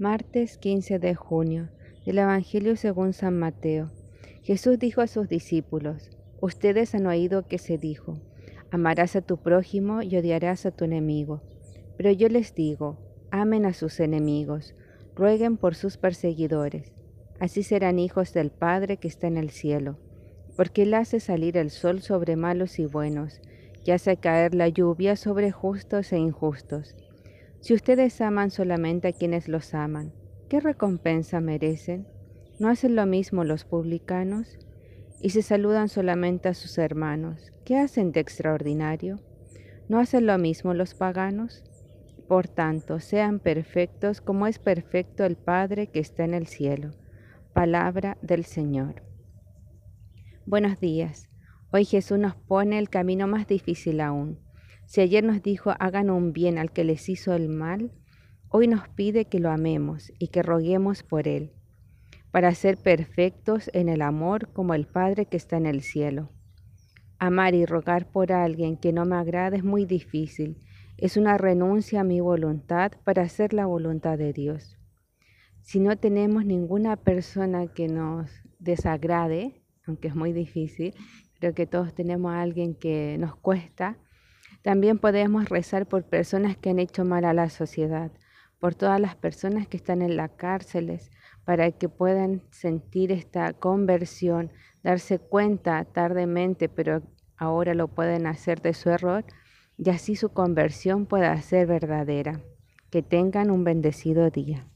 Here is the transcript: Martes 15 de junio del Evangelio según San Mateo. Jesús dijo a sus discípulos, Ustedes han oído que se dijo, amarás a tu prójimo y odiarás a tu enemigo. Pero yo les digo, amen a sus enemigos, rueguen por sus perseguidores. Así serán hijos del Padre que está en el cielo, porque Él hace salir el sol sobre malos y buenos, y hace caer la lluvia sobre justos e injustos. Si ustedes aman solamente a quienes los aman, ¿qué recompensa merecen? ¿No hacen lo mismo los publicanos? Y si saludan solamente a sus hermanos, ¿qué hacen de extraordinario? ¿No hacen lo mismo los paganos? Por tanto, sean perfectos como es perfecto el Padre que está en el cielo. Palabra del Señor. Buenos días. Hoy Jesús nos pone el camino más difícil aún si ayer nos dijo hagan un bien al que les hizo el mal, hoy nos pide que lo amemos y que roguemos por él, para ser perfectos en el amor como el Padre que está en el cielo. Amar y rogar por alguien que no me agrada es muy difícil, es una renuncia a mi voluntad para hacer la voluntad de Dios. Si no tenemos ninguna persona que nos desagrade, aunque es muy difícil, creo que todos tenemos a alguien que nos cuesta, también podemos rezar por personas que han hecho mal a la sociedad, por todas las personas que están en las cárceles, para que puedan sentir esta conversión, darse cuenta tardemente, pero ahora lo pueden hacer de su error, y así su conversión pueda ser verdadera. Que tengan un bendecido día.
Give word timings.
Martes 0.00 0.56
15 0.56 0.98
de 0.98 1.14
junio 1.14 1.68
del 2.06 2.20
Evangelio 2.20 2.74
según 2.76 3.12
San 3.12 3.38
Mateo. 3.38 3.90
Jesús 4.42 4.78
dijo 4.78 5.02
a 5.02 5.06
sus 5.06 5.28
discípulos, 5.28 6.08
Ustedes 6.40 6.94
han 6.94 7.06
oído 7.06 7.46
que 7.46 7.58
se 7.58 7.76
dijo, 7.76 8.18
amarás 8.70 9.14
a 9.14 9.20
tu 9.20 9.36
prójimo 9.36 10.00
y 10.00 10.16
odiarás 10.16 10.64
a 10.64 10.70
tu 10.70 10.86
enemigo. 10.86 11.42
Pero 11.98 12.10
yo 12.12 12.30
les 12.30 12.54
digo, 12.54 12.96
amen 13.30 13.66
a 13.66 13.74
sus 13.74 14.00
enemigos, 14.00 14.74
rueguen 15.14 15.58
por 15.58 15.74
sus 15.74 15.98
perseguidores. 15.98 16.94
Así 17.38 17.62
serán 17.62 17.98
hijos 17.98 18.32
del 18.32 18.50
Padre 18.50 18.96
que 18.96 19.08
está 19.08 19.26
en 19.26 19.36
el 19.36 19.50
cielo, 19.50 19.98
porque 20.56 20.84
Él 20.84 20.94
hace 20.94 21.20
salir 21.20 21.58
el 21.58 21.68
sol 21.68 22.00
sobre 22.00 22.36
malos 22.36 22.78
y 22.78 22.86
buenos, 22.86 23.42
y 23.84 23.90
hace 23.90 24.16
caer 24.16 24.54
la 24.54 24.68
lluvia 24.68 25.14
sobre 25.16 25.50
justos 25.50 26.10
e 26.14 26.16
injustos. 26.16 26.96
Si 27.60 27.74
ustedes 27.74 28.18
aman 28.22 28.50
solamente 28.50 29.08
a 29.08 29.12
quienes 29.12 29.46
los 29.46 29.74
aman, 29.74 30.14
¿qué 30.48 30.60
recompensa 30.60 31.40
merecen? 31.40 32.08
¿No 32.58 32.68
hacen 32.68 32.96
lo 32.96 33.04
mismo 33.04 33.44
los 33.44 33.64
publicanos? 33.66 34.58
Y 35.20 35.30
si 35.30 35.42
saludan 35.42 35.90
solamente 35.90 36.48
a 36.48 36.54
sus 36.54 36.78
hermanos, 36.78 37.52
¿qué 37.66 37.76
hacen 37.76 38.12
de 38.12 38.20
extraordinario? 38.20 39.20
¿No 39.90 39.98
hacen 39.98 40.26
lo 40.26 40.38
mismo 40.38 40.72
los 40.72 40.94
paganos? 40.94 41.62
Por 42.28 42.48
tanto, 42.48 42.98
sean 42.98 43.40
perfectos 43.40 44.22
como 44.22 44.46
es 44.46 44.58
perfecto 44.58 45.26
el 45.26 45.36
Padre 45.36 45.88
que 45.88 46.00
está 46.00 46.24
en 46.24 46.32
el 46.32 46.46
cielo. 46.46 46.92
Palabra 47.52 48.16
del 48.22 48.46
Señor. 48.46 49.02
Buenos 50.46 50.80
días. 50.80 51.28
Hoy 51.72 51.84
Jesús 51.84 52.18
nos 52.18 52.36
pone 52.36 52.78
el 52.78 52.88
camino 52.88 53.26
más 53.26 53.46
difícil 53.46 54.00
aún 54.00 54.38
si 54.90 55.00
ayer 55.00 55.22
nos 55.22 55.40
dijo 55.40 55.72
hagan 55.78 56.10
un 56.10 56.32
bien 56.32 56.58
al 56.58 56.72
que 56.72 56.82
les 56.82 57.08
hizo 57.08 57.32
el 57.32 57.48
mal, 57.48 57.92
hoy 58.48 58.66
nos 58.66 58.88
pide 58.88 59.26
que 59.26 59.38
lo 59.38 59.52
amemos 59.52 60.12
y 60.18 60.28
que 60.28 60.42
roguemos 60.42 61.04
por 61.04 61.28
él, 61.28 61.52
para 62.32 62.52
ser 62.56 62.76
perfectos 62.76 63.70
en 63.72 63.88
el 63.88 64.02
amor 64.02 64.52
como 64.52 64.74
el 64.74 64.88
Padre 64.88 65.26
que 65.26 65.36
está 65.36 65.56
en 65.58 65.66
el 65.66 65.82
cielo. 65.82 66.32
Amar 67.20 67.54
y 67.54 67.66
rogar 67.66 68.10
por 68.10 68.32
alguien 68.32 68.76
que 68.76 68.92
no 68.92 69.04
me 69.04 69.14
agrada 69.14 69.56
es 69.56 69.62
muy 69.62 69.84
difícil, 69.84 70.58
es 70.96 71.16
una 71.16 71.38
renuncia 71.38 72.00
a 72.00 72.04
mi 72.04 72.18
voluntad 72.18 72.90
para 73.04 73.22
hacer 73.22 73.52
la 73.52 73.66
voluntad 73.66 74.18
de 74.18 74.32
Dios. 74.32 74.76
Si 75.60 75.78
no 75.78 75.96
tenemos 75.98 76.44
ninguna 76.44 76.96
persona 76.96 77.68
que 77.68 77.86
nos 77.86 78.28
desagrade, 78.58 79.62
aunque 79.86 80.08
es 80.08 80.16
muy 80.16 80.32
difícil, 80.32 80.94
creo 81.38 81.54
que 81.54 81.68
todos 81.68 81.94
tenemos 81.94 82.32
a 82.32 82.42
alguien 82.42 82.74
que 82.74 83.18
nos 83.20 83.36
cuesta, 83.36 83.96
también 84.62 84.98
podemos 84.98 85.48
rezar 85.48 85.86
por 85.86 86.04
personas 86.04 86.56
que 86.56 86.70
han 86.70 86.78
hecho 86.78 87.04
mal 87.04 87.24
a 87.24 87.32
la 87.32 87.48
sociedad, 87.48 88.10
por 88.58 88.74
todas 88.74 89.00
las 89.00 89.16
personas 89.16 89.66
que 89.66 89.76
están 89.76 90.02
en 90.02 90.16
las 90.16 90.30
cárceles, 90.32 91.10
para 91.44 91.70
que 91.72 91.88
puedan 91.88 92.42
sentir 92.50 93.10
esta 93.10 93.52
conversión, 93.54 94.52
darse 94.82 95.18
cuenta 95.18 95.84
tardemente, 95.84 96.68
pero 96.68 97.02
ahora 97.36 97.74
lo 97.74 97.88
pueden 97.88 98.26
hacer 98.26 98.60
de 98.60 98.74
su 98.74 98.90
error, 98.90 99.24
y 99.78 99.88
así 99.88 100.14
su 100.14 100.28
conversión 100.28 101.06
pueda 101.06 101.40
ser 101.40 101.66
verdadera. 101.66 102.40
Que 102.90 103.02
tengan 103.02 103.50
un 103.50 103.64
bendecido 103.64 104.30
día. 104.30 104.66